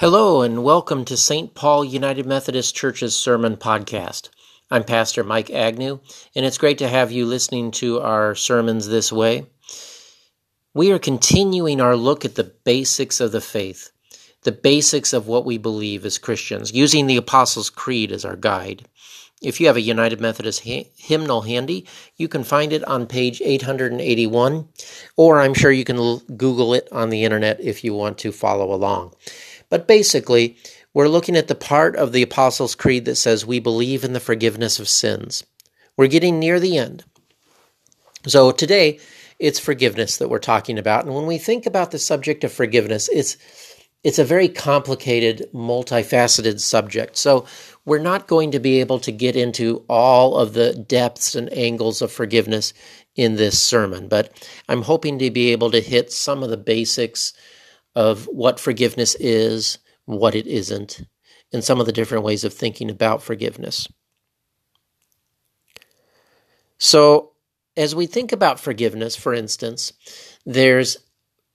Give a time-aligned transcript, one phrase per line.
[0.00, 1.54] Hello, and welcome to St.
[1.54, 4.28] Paul United Methodist Church's Sermon Podcast.
[4.70, 5.98] I'm Pastor Mike Agnew,
[6.36, 9.46] and it's great to have you listening to our sermons this way.
[10.72, 13.90] We are continuing our look at the basics of the faith,
[14.44, 18.86] the basics of what we believe as Christians, using the Apostles' Creed as our guide.
[19.42, 21.86] If you have a United Methodist hymnal handy,
[22.16, 24.68] you can find it on page 881,
[25.16, 28.72] or I'm sure you can Google it on the internet if you want to follow
[28.72, 29.16] along.
[29.70, 30.56] But basically,
[30.94, 34.20] we're looking at the part of the Apostles' Creed that says we believe in the
[34.20, 35.44] forgiveness of sins.
[35.96, 37.04] We're getting near the end.
[38.26, 38.98] So today,
[39.38, 41.04] it's forgiveness that we're talking about.
[41.04, 43.36] And when we think about the subject of forgiveness, it's
[44.04, 47.16] it's a very complicated, multifaceted subject.
[47.16, 47.46] So
[47.84, 52.00] we're not going to be able to get into all of the depths and angles
[52.00, 52.72] of forgiveness
[53.16, 54.32] in this sermon, but
[54.68, 57.32] I'm hoping to be able to hit some of the basics
[57.94, 61.02] of what forgiveness is, what it isn't,
[61.52, 63.88] and some of the different ways of thinking about forgiveness.
[66.78, 67.32] So,
[67.76, 69.92] as we think about forgiveness, for instance,
[70.44, 70.98] there's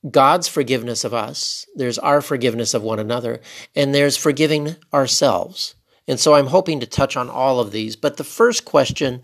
[0.09, 3.39] God's forgiveness of us, there's our forgiveness of one another,
[3.75, 5.75] and there's forgiving ourselves.
[6.07, 7.95] And so I'm hoping to touch on all of these.
[7.95, 9.21] But the first question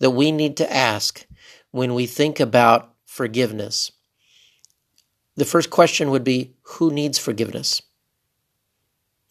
[0.00, 1.26] that we need to ask
[1.70, 3.92] when we think about forgiveness
[5.36, 7.82] the first question would be who needs forgiveness?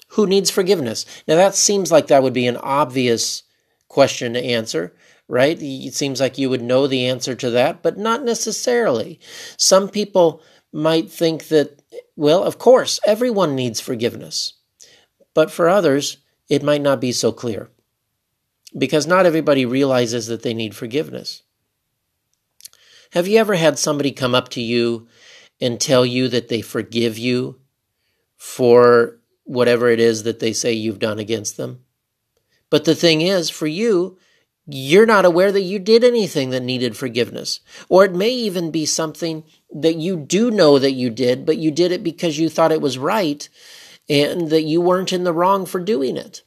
[0.10, 1.06] Who needs forgiveness?
[1.28, 3.44] Now, that seems like that would be an obvious
[3.88, 4.96] question to answer,
[5.28, 5.58] right?
[5.60, 9.20] It seems like you would know the answer to that, but not necessarily.
[9.58, 11.82] Some people might think that,
[12.16, 14.54] well, of course, everyone needs forgiveness.
[15.34, 16.18] But for others,
[16.50, 17.70] it might not be so clear
[18.78, 21.44] because not everybody realizes that they need forgiveness.
[23.12, 25.08] Have you ever had somebody come up to you
[25.62, 27.60] and tell you that they forgive you
[28.38, 31.84] for whatever it is that they say you've done against them.
[32.70, 34.18] But the thing is, for you,
[34.66, 37.60] you're not aware that you did anything that needed forgiveness.
[37.90, 39.44] Or it may even be something
[39.74, 42.82] that you do know that you did, but you did it because you thought it
[42.82, 43.48] was right
[44.10, 46.44] and that you weren't in the wrong for doing it.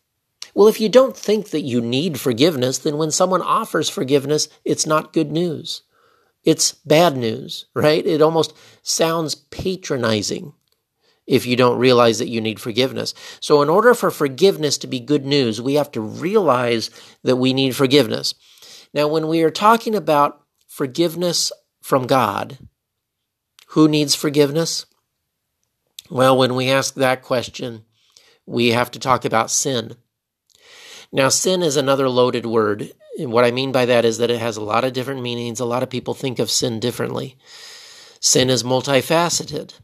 [0.54, 4.86] Well, if you don't think that you need forgiveness, then when someone offers forgiveness, it's
[4.86, 5.82] not good news.
[6.46, 8.06] It's bad news, right?
[8.06, 10.54] It almost sounds patronizing
[11.26, 13.14] if you don't realize that you need forgiveness.
[13.40, 16.88] So, in order for forgiveness to be good news, we have to realize
[17.24, 18.34] that we need forgiveness.
[18.94, 21.50] Now, when we are talking about forgiveness
[21.82, 22.58] from God,
[23.70, 24.86] who needs forgiveness?
[26.08, 27.84] Well, when we ask that question,
[28.46, 29.96] we have to talk about sin.
[31.10, 32.92] Now, sin is another loaded word.
[33.18, 35.60] What I mean by that is that it has a lot of different meanings.
[35.60, 37.36] A lot of people think of sin differently.
[38.20, 39.74] Sin is multifaceted,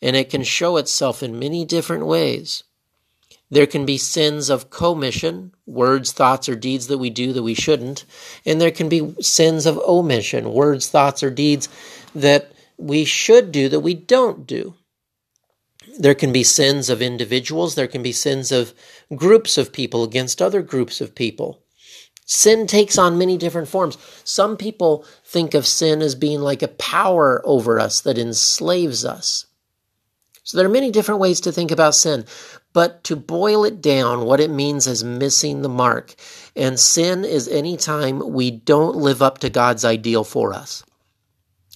[0.00, 2.64] and it can show itself in many different ways.
[3.50, 7.52] There can be sins of commission, words, thoughts, or deeds that we do that we
[7.52, 8.06] shouldn't.
[8.46, 11.68] And there can be sins of omission, words, thoughts, or deeds
[12.14, 14.74] that we should do that we don't do.
[15.98, 18.72] There can be sins of individuals, there can be sins of
[19.14, 21.62] groups of people against other groups of people.
[22.24, 23.98] Sin takes on many different forms.
[24.24, 29.46] Some people think of sin as being like a power over us that enslaves us.
[30.44, 32.24] So there are many different ways to think about sin,
[32.72, 36.14] but to boil it down, what it means is missing the mark.
[36.56, 40.84] And sin is any time we don't live up to God's ideal for us.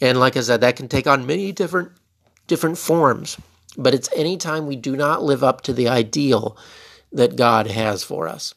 [0.00, 1.92] And like I said, that can take on many different
[2.46, 3.36] different forms,
[3.76, 6.56] but it's any time we do not live up to the ideal
[7.12, 8.54] that God has for us.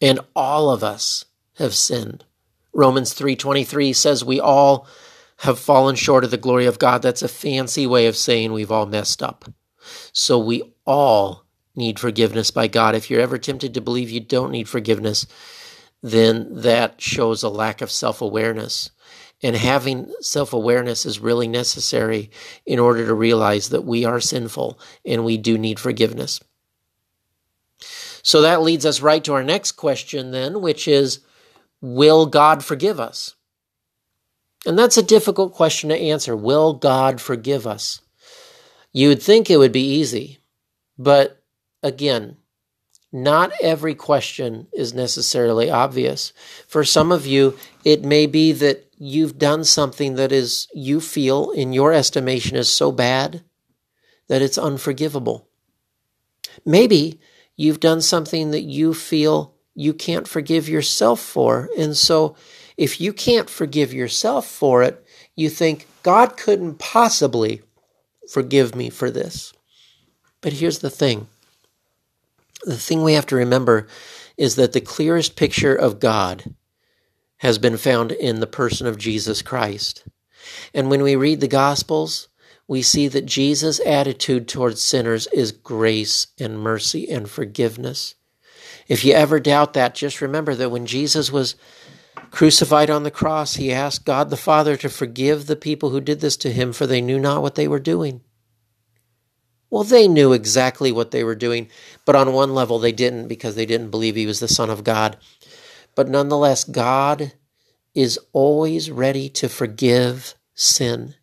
[0.00, 1.24] And all of us
[1.56, 2.24] have sinned.
[2.72, 4.86] Romans 3:23 says we all
[5.38, 7.02] have fallen short of the glory of God.
[7.02, 9.44] That's a fancy way of saying we've all messed up.
[10.12, 11.44] So we all
[11.74, 12.94] need forgiveness by God.
[12.94, 15.26] If you're ever tempted to believe you don't need forgiveness,
[16.02, 18.90] then that shows a lack of self-awareness.
[19.42, 22.30] And having self awareness is really necessary
[22.66, 26.40] in order to realize that we are sinful and we do need forgiveness.
[28.28, 31.20] So that leads us right to our next question, then, which is
[31.80, 33.36] Will God forgive us?
[34.66, 36.36] And that's a difficult question to answer.
[36.36, 38.02] Will God forgive us?
[38.92, 40.40] You would think it would be easy,
[40.98, 41.42] but
[41.82, 42.36] again,
[43.10, 46.34] not every question is necessarily obvious.
[46.66, 51.50] For some of you, it may be that you've done something that is, you feel,
[51.52, 53.42] in your estimation, is so bad
[54.28, 55.48] that it's unforgivable.
[56.66, 57.20] Maybe
[57.58, 61.68] you've done something that you feel you can't forgive yourself for.
[61.76, 62.34] And so,
[62.78, 65.04] if you can't forgive yourself for it,
[65.36, 67.60] you think, God couldn't possibly
[68.30, 69.52] forgive me for this.
[70.40, 71.26] But here's the thing
[72.64, 73.86] the thing we have to remember
[74.36, 76.54] is that the clearest picture of God
[77.38, 80.04] has been found in the person of Jesus Christ.
[80.74, 82.28] And when we read the Gospels,
[82.68, 88.14] we see that Jesus' attitude towards sinners is grace and mercy and forgiveness.
[88.86, 91.56] If you ever doubt that, just remember that when Jesus was
[92.30, 96.20] crucified on the cross, he asked God the Father to forgive the people who did
[96.20, 98.20] this to him, for they knew not what they were doing.
[99.70, 101.68] Well, they knew exactly what they were doing,
[102.04, 104.84] but on one level they didn't because they didn't believe he was the Son of
[104.84, 105.16] God.
[105.94, 107.32] But nonetheless, God
[107.94, 111.14] is always ready to forgive sin.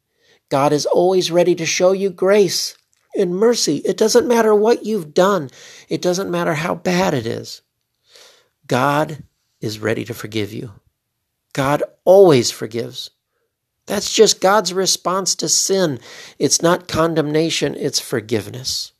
[0.50, 2.77] God is always ready to show you grace
[3.15, 3.77] and mercy.
[3.77, 5.50] It doesn't matter what you've done,
[5.89, 7.62] it doesn't matter how bad it is.
[8.68, 9.24] God
[9.62, 10.71] is ready to forgive you.
[11.53, 13.12] God always forgives.
[13.86, 16.00] That's just God's response to sin.
[16.39, 18.94] It's not condemnation, it's forgiveness.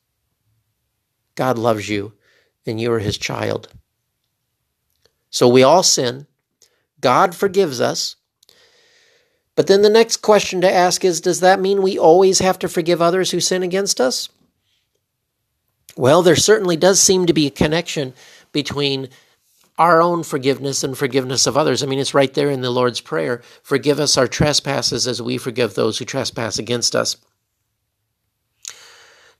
[1.36, 2.14] God loves you,
[2.66, 3.68] and you are his child.
[5.30, 6.28] So we all sin.
[7.02, 8.16] God forgives us.
[9.56, 12.70] But then the next question to ask is Does that mean we always have to
[12.70, 14.30] forgive others who sin against us?
[15.98, 18.14] Well, there certainly does seem to be a connection
[18.52, 19.10] between
[19.78, 21.84] our own forgiveness and forgiveness of others.
[21.84, 25.38] I mean, it's right there in the Lord's Prayer forgive us our trespasses as we
[25.38, 27.18] forgive those who trespass against us.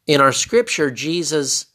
[0.08, 1.66] In our scripture, Jesus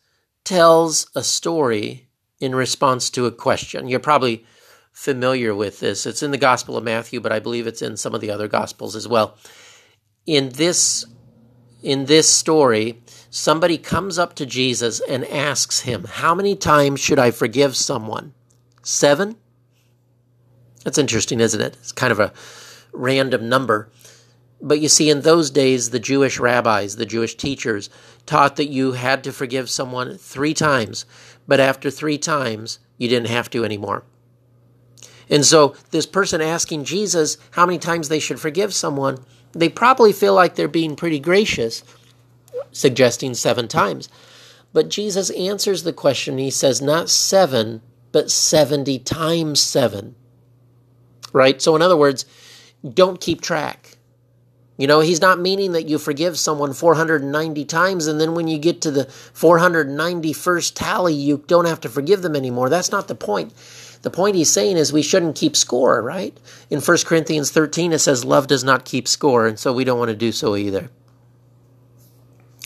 [0.44, 2.08] tells a story
[2.38, 3.88] in response to a question.
[3.88, 4.44] You're probably
[4.92, 6.06] familiar with this.
[6.06, 8.48] It's in the Gospel of Matthew, but I believe it's in some of the other
[8.48, 9.36] Gospels as well.
[10.26, 11.06] In this
[11.82, 17.18] in this story, somebody comes up to Jesus and asks him, How many times should
[17.18, 18.34] I forgive someone?
[18.82, 19.36] Seven?
[20.84, 21.76] That's interesting, isn't it?
[21.80, 22.32] It's kind of a
[22.92, 23.90] random number.
[24.62, 27.88] But you see, in those days, the Jewish rabbis, the Jewish teachers,
[28.26, 31.06] taught that you had to forgive someone three times,
[31.48, 34.04] but after three times, you didn't have to anymore.
[35.30, 40.12] And so, this person asking Jesus how many times they should forgive someone, they probably
[40.12, 41.84] feel like they're being pretty gracious,
[42.72, 44.08] suggesting seven times.
[44.72, 46.38] But Jesus answers the question.
[46.38, 47.80] He says, not seven,
[48.12, 50.14] but 70 times 7.
[51.32, 51.62] Right?
[51.62, 52.24] So, in other words,
[52.94, 53.98] don't keep track.
[54.80, 58.56] You know, he's not meaning that you forgive someone 490 times and then when you
[58.56, 62.70] get to the 491st tally, you don't have to forgive them anymore.
[62.70, 63.52] That's not the point.
[64.02, 66.36] The point he's saying is we shouldn't keep score, right?
[66.70, 69.98] In 1 Corinthians 13, it says love does not keep score, and so we don't
[69.98, 70.90] want to do so either.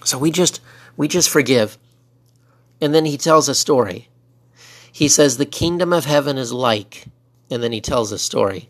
[0.05, 0.61] So we just
[0.97, 1.77] we just forgive.
[2.81, 4.09] And then he tells a story
[4.95, 7.07] he says, The kingdom of heaven is like,
[7.51, 8.69] and then he tells a story.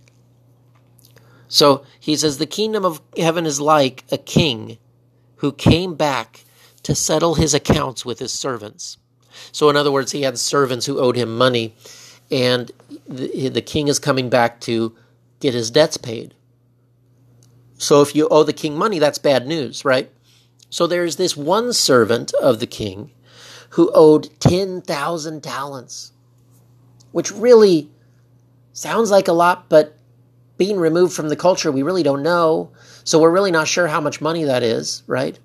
[1.48, 4.78] So he says, The kingdom of heaven is like a king
[5.36, 6.46] who came back
[6.82, 8.96] to settle his accounts with his servants.
[9.52, 11.74] So, in other words, he had servants who owed him money,
[12.30, 12.70] and
[13.08, 14.94] the, the king is coming back to
[15.40, 16.34] get his debts paid.
[17.76, 20.10] So, if you owe the king money, that's bad news, right?
[20.70, 23.10] So, there's this one servant of the king
[23.70, 26.12] who owed 10,000 talents
[27.14, 27.88] which really
[28.72, 29.96] sounds like a lot, but
[30.58, 32.72] being removed from the culture, we really don't know.
[33.04, 35.38] So we're really not sure how much money that is, right?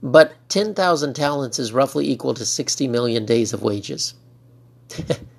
[0.00, 4.14] But 10,000 talents is roughly equal to 60 million days of wages.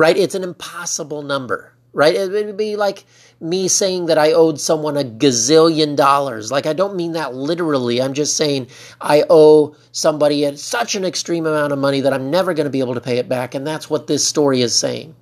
[0.00, 0.16] right?
[0.16, 2.14] It's an impossible number, right?
[2.14, 3.04] It would be like
[3.38, 6.50] me saying that I owed someone a gazillion dollars.
[6.50, 8.00] Like, I don't mean that literally.
[8.00, 12.54] I'm just saying I owe somebody such an extreme amount of money that I'm never
[12.54, 13.54] going to be able to pay it back.
[13.54, 15.14] And that's what this story is saying.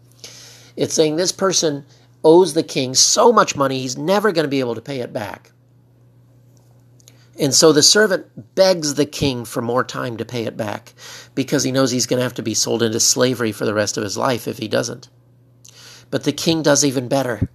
[0.77, 1.85] It's saying this person
[2.23, 5.13] owes the king so much money, he's never going to be able to pay it
[5.13, 5.51] back.
[7.39, 10.95] And so the servant begs the king for more time to pay it back
[11.35, 13.97] because he knows he's going to have to be sold into slavery for the rest
[13.97, 15.09] of his life if he doesn't.
[16.11, 17.49] But the king does even better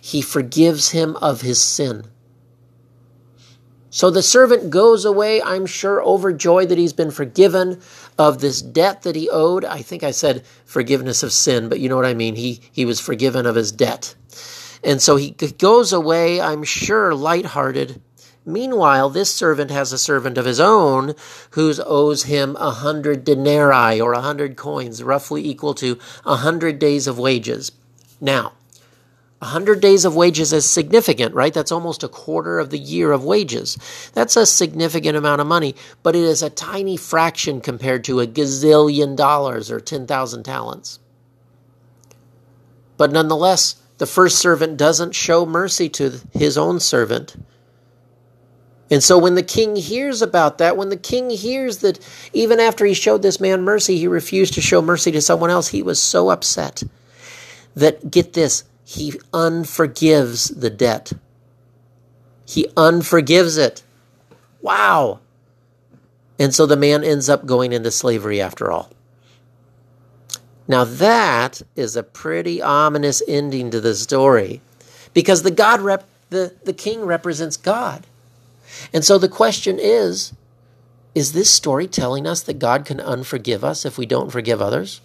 [0.00, 2.04] he forgives him of his sin.
[3.90, 7.80] So the servant goes away, I'm sure, overjoyed that he's been forgiven
[8.18, 9.64] of this debt that he owed.
[9.64, 12.34] I think I said forgiveness of sin, but you know what I mean.
[12.34, 14.14] He, he was forgiven of his debt.
[14.82, 18.00] And so he goes away, I'm sure, lighthearted.
[18.44, 21.14] Meanwhile, this servant has a servant of his own
[21.50, 26.78] who owes him a hundred denarii or a hundred coins, roughly equal to a hundred
[26.78, 27.72] days of wages.
[28.20, 28.52] Now,
[29.42, 31.52] a 100 days of wages is significant, right?
[31.52, 33.76] That's almost a quarter of the year of wages.
[34.14, 38.26] That's a significant amount of money, but it is a tiny fraction compared to a
[38.28, 41.00] gazillion dollars or 10,000 talents.
[42.96, 47.34] But nonetheless, the first servant doesn't show mercy to his own servant.
[48.92, 51.98] And so when the king hears about that, when the king hears that
[52.34, 55.68] even after he showed this man mercy, he refused to show mercy to someone else,
[55.68, 56.82] he was so upset
[57.74, 61.14] that, get this, he unforgives the debt.
[62.46, 63.82] He unforgives it.
[64.60, 65.20] Wow.
[66.38, 68.90] And so the man ends up going into slavery after all.
[70.68, 74.60] Now, that is a pretty ominous ending to the story
[75.14, 78.06] because the God rep, the, the king represents God.
[78.92, 80.32] And so the question is
[81.14, 85.02] is this story telling us that God can unforgive us if we don't forgive others?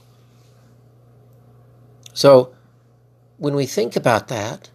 [2.14, 2.54] So
[3.38, 4.70] when we think about that,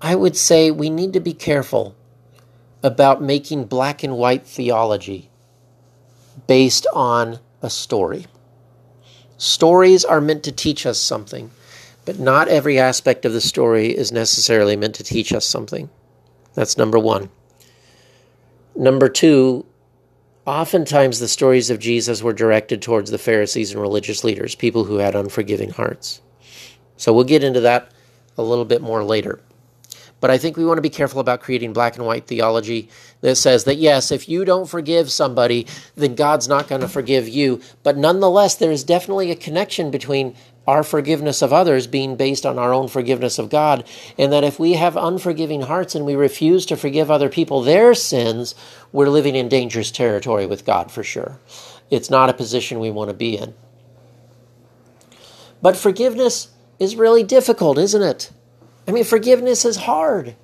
[0.00, 1.94] I would say we need to be careful
[2.82, 5.30] about making black and white theology
[6.46, 8.26] based on a story.
[9.36, 11.50] Stories are meant to teach us something,
[12.04, 15.90] but not every aspect of the story is necessarily meant to teach us something.
[16.54, 17.30] That's number one.
[18.74, 19.66] Number two,
[20.46, 24.96] oftentimes the stories of Jesus were directed towards the Pharisees and religious leaders, people who
[24.96, 26.20] had unforgiving hearts.
[26.96, 27.90] So we'll get into that
[28.38, 29.40] a little bit more later.
[30.20, 32.88] But I think we want to be careful about creating black and white theology
[33.22, 35.66] that says that, yes, if you don't forgive somebody,
[35.96, 37.60] then God's not going to forgive you.
[37.82, 42.58] But nonetheless, there is definitely a connection between our forgiveness of others being based on
[42.58, 43.84] our own forgiveness of God,
[44.16, 47.94] and that if we have unforgiving hearts and we refuse to forgive other people their
[47.94, 48.54] sins,
[48.92, 51.38] we're living in dangerous territory with God for sure.
[51.90, 53.54] It's not a position we want to be in.
[55.60, 58.30] But forgiveness is really difficult, isn't it?
[58.86, 60.34] I mean, forgiveness is hard.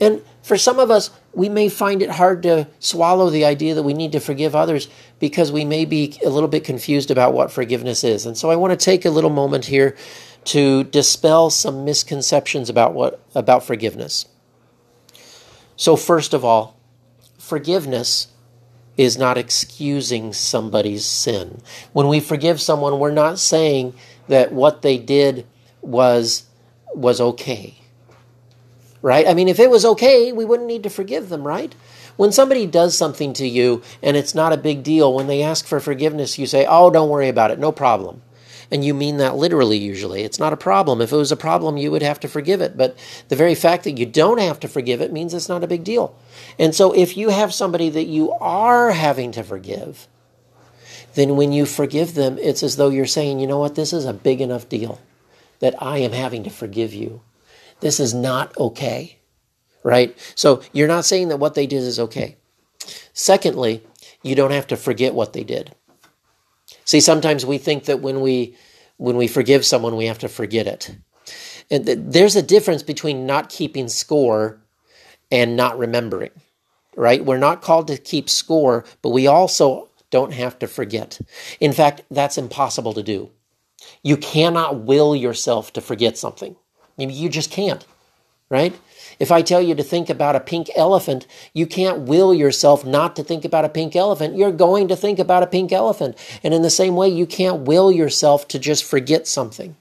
[0.00, 3.82] And for some of us, we may find it hard to swallow the idea that
[3.82, 4.88] we need to forgive others
[5.20, 8.24] because we may be a little bit confused about what forgiveness is.
[8.24, 9.94] And so I want to take a little moment here
[10.44, 14.24] to dispel some misconceptions about what about forgiveness.
[15.76, 16.80] So first of all,
[17.38, 18.28] forgiveness
[18.96, 21.60] is not excusing somebody's sin.
[21.92, 23.92] When we forgive someone, we're not saying
[24.28, 25.46] that what they did
[25.82, 26.46] was
[26.94, 27.82] was okay
[29.06, 29.28] right?
[29.28, 31.72] I mean, if it was okay, we wouldn't need to forgive them, right?
[32.16, 35.64] When somebody does something to you and it's not a big deal, when they ask
[35.64, 38.22] for forgiveness, you say, oh, don't worry about it, no problem.
[38.68, 40.24] And you mean that literally, usually.
[40.24, 41.00] It's not a problem.
[41.00, 42.76] If it was a problem, you would have to forgive it.
[42.76, 42.98] But
[43.28, 45.84] the very fact that you don't have to forgive it means it's not a big
[45.84, 46.18] deal.
[46.58, 50.08] And so if you have somebody that you are having to forgive,
[51.14, 54.04] then when you forgive them, it's as though you're saying, you know what, this is
[54.04, 55.00] a big enough deal
[55.60, 57.20] that I am having to forgive you.
[57.80, 59.18] This is not okay,
[59.82, 60.16] right?
[60.34, 62.36] So you're not saying that what they did is okay.
[63.12, 63.82] Secondly,
[64.22, 65.74] you don't have to forget what they did.
[66.84, 68.56] See, sometimes we think that when we
[68.98, 70.96] when we forgive someone, we have to forget it.
[71.70, 74.60] And th- there's a difference between not keeping score
[75.30, 76.30] and not remembering,
[76.96, 77.24] right?
[77.24, 81.20] We're not called to keep score, but we also don't have to forget.
[81.60, 83.30] In fact, that's impossible to do.
[84.02, 86.56] You cannot will yourself to forget something.
[86.98, 87.84] Maybe you just can't,
[88.48, 88.78] right?
[89.18, 93.16] If I tell you to think about a pink elephant, you can't will yourself not
[93.16, 94.36] to think about a pink elephant.
[94.36, 96.16] You're going to think about a pink elephant.
[96.42, 99.76] And in the same way, you can't will yourself to just forget something.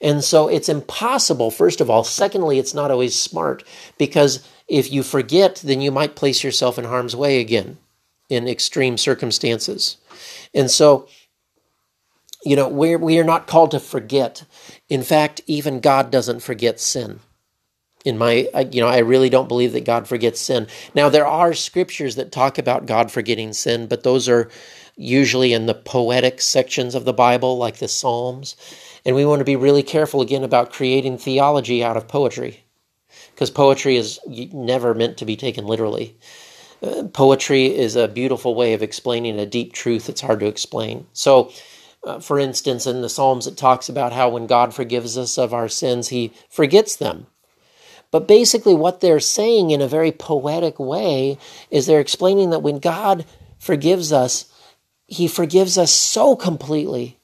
[0.00, 2.02] And so it's impossible, first of all.
[2.02, 3.62] Secondly, it's not always smart
[3.96, 7.78] because if you forget, then you might place yourself in harm's way again
[8.28, 9.96] in extreme circumstances.
[10.54, 11.08] And so,
[12.44, 14.44] you know, we're, we are not called to forget.
[14.88, 17.20] In fact, even God doesn't forget sin.
[18.02, 20.68] In my, you know, I really don't believe that God forgets sin.
[20.94, 24.48] Now, there are scriptures that talk about God forgetting sin, but those are
[24.96, 28.56] usually in the poetic sections of the Bible, like the Psalms.
[29.04, 32.64] And we want to be really careful again about creating theology out of poetry,
[33.34, 36.16] because poetry is never meant to be taken literally.
[36.82, 41.06] Uh, poetry is a beautiful way of explaining a deep truth that's hard to explain.
[41.12, 41.52] So,
[42.04, 45.52] uh, for instance, in the Psalms, it talks about how when God forgives us of
[45.52, 47.26] our sins, he forgets them.
[48.10, 51.38] But basically, what they're saying in a very poetic way
[51.70, 53.24] is they're explaining that when God
[53.58, 54.52] forgives us,
[55.06, 57.18] he forgives us so completely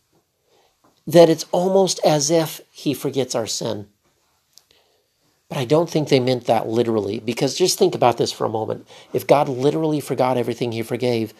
[1.06, 3.86] that it's almost as if he forgets our sin.
[5.48, 8.50] But I don't think they meant that literally, because just think about this for a
[8.50, 8.86] moment.
[9.12, 11.32] If God literally forgot everything he forgave,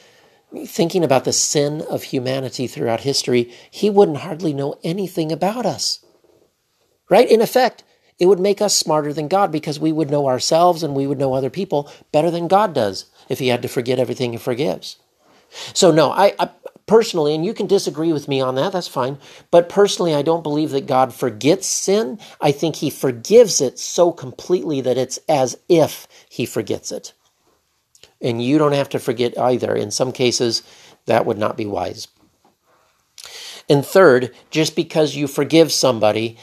[0.66, 6.04] thinking about the sin of humanity throughout history, he wouldn't hardly know anything about us.
[7.08, 7.28] Right?
[7.28, 7.84] In effect,
[8.18, 11.18] it would make us smarter than God because we would know ourselves and we would
[11.18, 14.96] know other people better than God does if he had to forget everything he forgives.
[15.74, 16.50] So, no, I, I
[16.86, 19.18] personally, and you can disagree with me on that, that's fine.
[19.50, 22.18] But personally, I don't believe that God forgets sin.
[22.40, 27.12] I think He forgives it so completely that it's as if He forgets it.
[28.20, 29.74] And you don't have to forget either.
[29.74, 30.62] In some cases,
[31.06, 32.08] that would not be wise.
[33.68, 36.38] And third, just because you forgive somebody,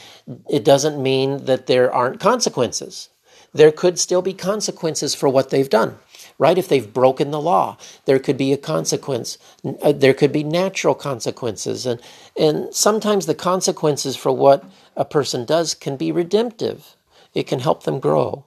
[0.50, 3.10] it doesn't mean that there aren't consequences.
[3.54, 5.98] There could still be consequences for what they've done
[6.38, 6.58] right?
[6.58, 9.38] If they've broken the law, there could be a consequence.
[9.82, 11.86] Uh, there could be natural consequences.
[11.86, 12.02] And,
[12.38, 14.64] and sometimes the consequences for what
[14.96, 16.96] a person does can be redemptive,
[17.34, 18.46] it can help them grow.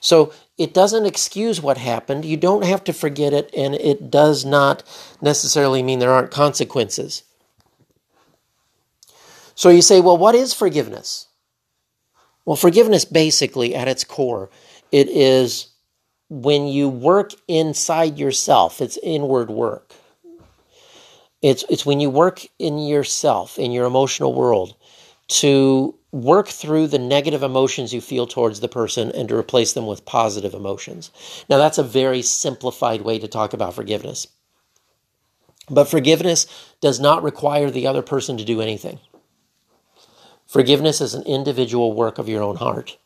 [0.00, 2.26] So it doesn't excuse what happened.
[2.26, 4.82] You don't have to forget it, and it does not
[5.22, 7.22] necessarily mean there aren't consequences.
[9.54, 11.28] So you say, well, what is forgiveness?
[12.44, 14.50] Well, forgiveness basically at its core,
[14.92, 15.68] it is
[16.28, 19.94] when you work inside yourself, it's inward work.
[21.40, 24.76] It's, it's when you work in yourself, in your emotional world,
[25.28, 29.86] to work through the negative emotions you feel towards the person and to replace them
[29.86, 31.10] with positive emotions.
[31.48, 34.26] Now, that's a very simplified way to talk about forgiveness.
[35.68, 36.46] But forgiveness
[36.80, 38.98] does not require the other person to do anything.
[40.46, 42.98] Forgiveness is an individual work of your own heart.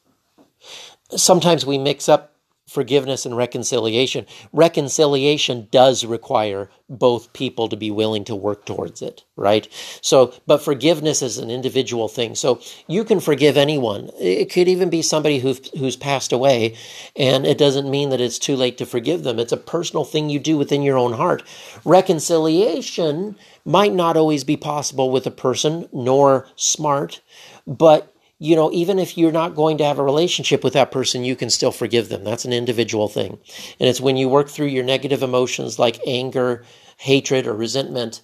[1.10, 2.33] Sometimes we mix up
[2.66, 4.26] forgiveness and reconciliation.
[4.52, 9.68] Reconciliation does require both people to be willing to work towards it, right?
[10.00, 12.34] So, but forgiveness is an individual thing.
[12.34, 14.10] So you can forgive anyone.
[14.18, 16.76] It could even be somebody who, who's passed away,
[17.16, 19.38] and it doesn't mean that it's too late to forgive them.
[19.38, 21.42] It's a personal thing you do within your own heart.
[21.84, 27.20] Reconciliation might not always be possible with a person, nor smart,
[27.66, 28.13] but
[28.44, 31.34] you know, even if you're not going to have a relationship with that person, you
[31.34, 32.24] can still forgive them.
[32.24, 33.38] That's an individual thing.
[33.80, 36.62] And it's when you work through your negative emotions like anger,
[36.98, 38.20] hatred, or resentment,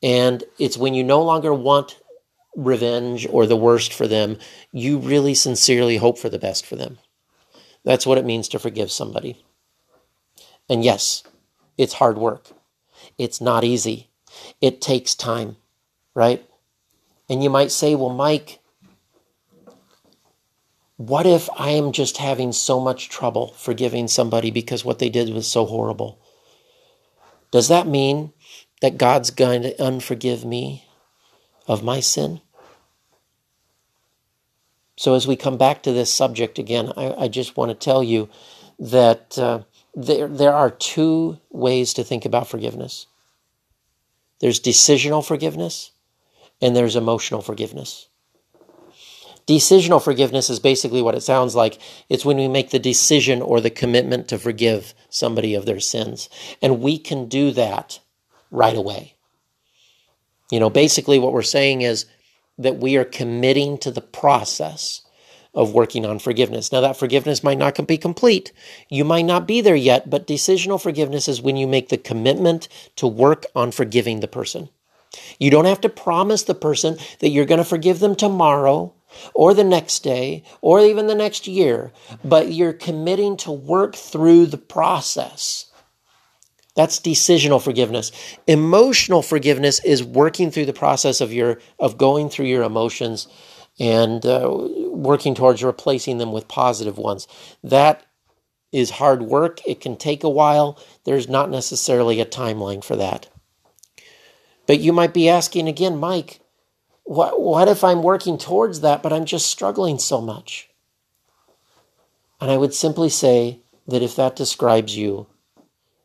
[0.00, 1.98] and it's when you no longer want
[2.54, 4.38] revenge or the worst for them,
[4.70, 6.98] you really sincerely hope for the best for them.
[7.84, 9.44] That's what it means to forgive somebody.
[10.68, 11.24] And yes,
[11.76, 12.46] it's hard work.
[13.18, 14.08] It's not easy.
[14.60, 15.56] It takes time,
[16.14, 16.48] right?
[17.28, 18.60] And you might say, well, Mike,
[20.96, 25.32] what if I am just having so much trouble forgiving somebody because what they did
[25.32, 26.20] was so horrible?
[27.50, 28.32] Does that mean
[28.80, 30.84] that God's going to unforgive me
[31.66, 32.40] of my sin?
[34.96, 38.02] So, as we come back to this subject again, I, I just want to tell
[38.02, 38.28] you
[38.78, 39.62] that uh,
[39.94, 43.06] there, there are two ways to think about forgiveness
[44.40, 45.92] there's decisional forgiveness,
[46.60, 48.08] and there's emotional forgiveness.
[49.46, 51.78] Decisional forgiveness is basically what it sounds like.
[52.08, 56.30] It's when we make the decision or the commitment to forgive somebody of their sins.
[56.62, 58.00] And we can do that
[58.50, 59.14] right away.
[60.50, 62.06] You know, basically what we're saying is
[62.58, 65.02] that we are committing to the process
[65.54, 66.72] of working on forgiveness.
[66.72, 68.52] Now, that forgiveness might not be complete.
[68.88, 72.68] You might not be there yet, but decisional forgiveness is when you make the commitment
[72.96, 74.68] to work on forgiving the person.
[75.38, 78.94] You don't have to promise the person that you're going to forgive them tomorrow
[79.34, 81.92] or the next day or even the next year,
[82.24, 85.70] but you're committing to work through the process.
[86.74, 88.10] That's decisional forgiveness.
[88.46, 93.28] Emotional forgiveness is working through the process of your of going through your emotions
[93.78, 94.48] and uh,
[94.90, 97.26] working towards replacing them with positive ones.
[97.62, 98.04] That
[98.72, 99.60] is hard work.
[99.66, 100.78] It can take a while.
[101.04, 103.28] There's not necessarily a timeline for that.
[104.66, 106.40] But you might be asking again, Mike,
[107.04, 110.68] what, what if I'm working towards that, but I'm just struggling so much?
[112.40, 115.26] And I would simply say that if that describes you,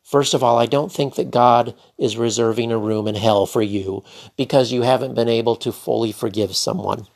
[0.02, 3.62] first of all, I don't think that God is reserving a room in hell for
[3.62, 4.04] you
[4.36, 7.06] because you haven't been able to fully forgive someone.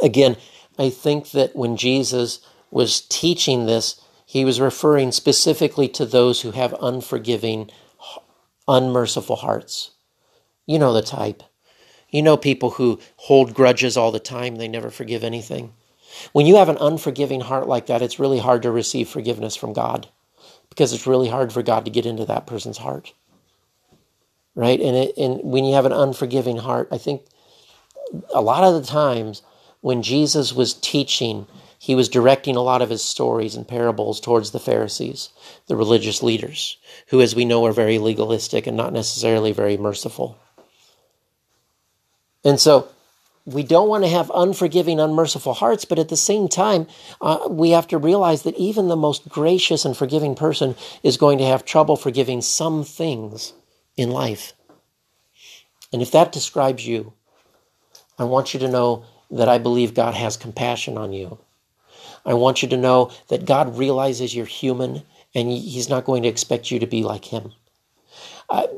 [0.00, 0.36] Again,
[0.78, 2.40] I think that when Jesus
[2.70, 7.70] was teaching this, he was referring specifically to those who have unforgiving,
[8.66, 9.90] unmerciful hearts.
[10.64, 11.42] You know the type.
[12.12, 15.72] You know people who hold grudges all the time, they never forgive anything.
[16.32, 19.72] When you have an unforgiving heart like that, it's really hard to receive forgiveness from
[19.72, 20.08] God
[20.68, 23.14] because it's really hard for God to get into that person's heart.
[24.54, 24.78] Right?
[24.78, 27.22] And, it, and when you have an unforgiving heart, I think
[28.34, 29.42] a lot of the times
[29.80, 31.46] when Jesus was teaching,
[31.78, 35.30] he was directing a lot of his stories and parables towards the Pharisees,
[35.66, 36.76] the religious leaders,
[37.08, 40.38] who, as we know, are very legalistic and not necessarily very merciful.
[42.44, 42.88] And so
[43.44, 46.86] we don't want to have unforgiving, unmerciful hearts, but at the same time,
[47.20, 51.38] uh, we have to realize that even the most gracious and forgiving person is going
[51.38, 53.52] to have trouble forgiving some things
[53.96, 54.52] in life.
[55.92, 57.12] And if that describes you,
[58.18, 61.38] I want you to know that I believe God has compassion on you.
[62.24, 65.02] I want you to know that God realizes you're human
[65.34, 67.52] and He's not going to expect you to be like Him.
[68.48, 68.68] I,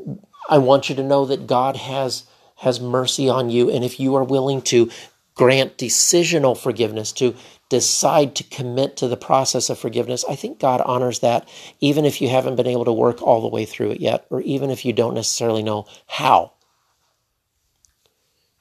[0.48, 2.24] I want you to know that God has,
[2.56, 3.70] has mercy on you.
[3.70, 4.90] And if you are willing to
[5.34, 7.34] grant decisional forgiveness, to
[7.68, 11.48] decide to commit to the process of forgiveness, I think God honors that,
[11.80, 14.40] even if you haven't been able to work all the way through it yet, or
[14.42, 16.52] even if you don't necessarily know how.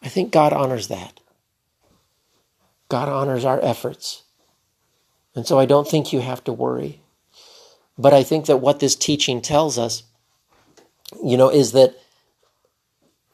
[0.02, 1.20] I think God honors that.
[2.90, 4.24] God honors our efforts.
[5.36, 7.02] And so I don't think you have to worry.
[7.98, 10.04] But I think that what this teaching tells us,
[11.24, 11.96] you know, is that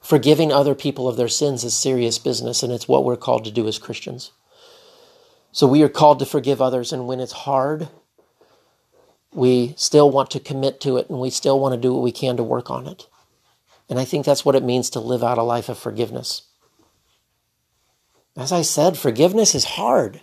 [0.09, 3.51] forgiving other people of their sins is serious business, and it's what we're called to
[3.51, 4.31] do as Christians.
[5.51, 7.89] So we are called to forgive others, and when it's hard,
[9.31, 12.11] we still want to commit to it and we still want to do what we
[12.11, 13.05] can to work on it.
[13.87, 16.41] And I think that's what it means to live out a life of forgiveness.
[18.35, 20.21] As I said, forgiveness is hard.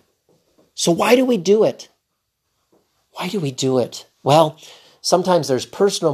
[0.74, 1.90] So why do we do it?
[3.12, 4.08] Why do we do it?
[4.24, 4.58] Well,
[5.00, 6.12] sometimes there's personal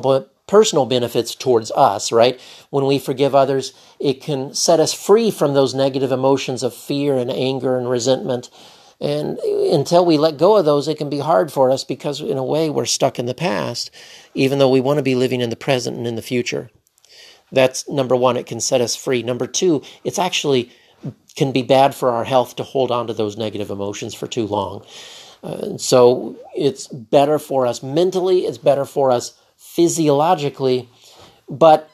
[0.53, 2.39] personal benefits towards us, right?
[2.69, 7.17] When we forgive others, it can set us free from those negative emotions of fear
[7.17, 8.51] and anger and resentment.
[9.01, 12.37] And until we let go of those, it can be hard for us because, in
[12.37, 13.91] a way, we're stuck in the past,
[14.35, 16.69] even though we want to be living in the present and in the future.
[17.51, 19.23] That's number one, it can set us free.
[19.23, 20.71] Number two, it's actually
[21.35, 24.47] can be bad for our health to hold on to those negative emotions for too
[24.47, 24.85] long.
[25.43, 30.89] Uh, so it's better for us mentally, it's better for us physiologically,
[31.49, 31.89] but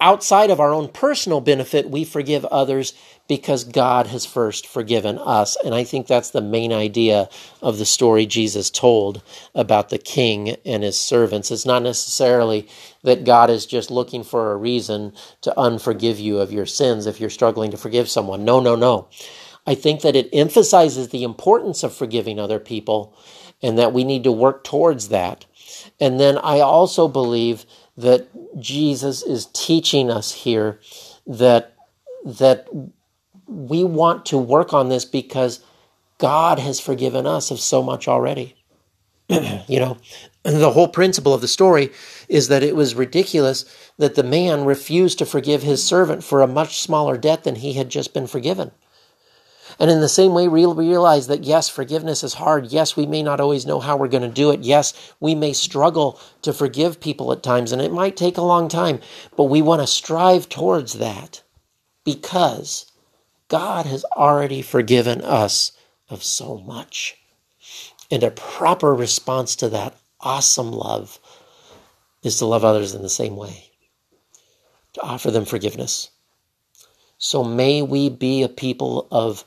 [0.00, 2.92] outside of our own personal benefit, we forgive others
[3.28, 5.56] because God has first forgiven us.
[5.64, 7.28] And I think that's the main idea
[7.62, 9.22] of the story Jesus told
[9.54, 11.50] about the king and his servants.
[11.50, 12.68] It's not necessarily
[13.02, 17.18] that God is just looking for a reason to unforgive you of your sins if
[17.18, 18.44] you're struggling to forgive someone.
[18.44, 19.08] No, no, no.
[19.66, 23.16] I think that it emphasizes the importance of forgiving other people
[23.62, 25.46] and that we need to work towards that.
[26.00, 27.64] And then I also believe
[27.96, 28.28] that
[28.60, 30.80] Jesus is teaching us here
[31.26, 31.74] that
[32.24, 32.66] that
[33.46, 35.60] we want to work on this because
[36.18, 38.56] God has forgiven us of so much already.
[39.28, 39.98] you know,
[40.42, 41.90] the whole principle of the story
[42.28, 43.64] is that it was ridiculous
[43.98, 47.74] that the man refused to forgive his servant for a much smaller debt than he
[47.74, 48.70] had just been forgiven.
[49.78, 52.72] And in the same way, we realize that yes, forgiveness is hard.
[52.72, 54.60] Yes, we may not always know how we're going to do it.
[54.60, 58.68] Yes, we may struggle to forgive people at times, and it might take a long
[58.68, 59.00] time,
[59.36, 61.42] but we want to strive towards that
[62.04, 62.90] because
[63.48, 65.72] God has already forgiven us
[66.08, 67.16] of so much.
[68.10, 71.18] And a proper response to that awesome love
[72.22, 73.70] is to love others in the same way,
[74.94, 76.10] to offer them forgiveness.
[77.18, 79.44] So may we be a people of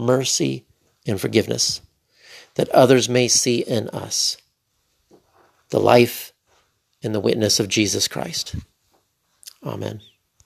[0.00, 0.64] mercy
[1.06, 1.80] and forgiveness
[2.54, 4.36] that others may see in us
[5.70, 6.32] the life
[7.02, 8.56] and the witness of Jesus Christ.
[9.64, 10.00] Amen.